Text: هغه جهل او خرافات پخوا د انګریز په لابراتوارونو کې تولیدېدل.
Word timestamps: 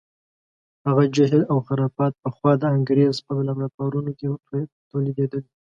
هغه 0.87 1.03
جهل 1.15 1.41
او 1.51 1.57
خرافات 1.67 2.13
پخوا 2.23 2.51
د 2.59 2.63
انګریز 2.77 3.15
په 3.25 3.33
لابراتوارونو 3.47 4.11
کې 4.19 4.27
تولیدېدل. 4.89 5.43